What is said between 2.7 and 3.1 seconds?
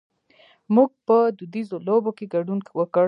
وکړ.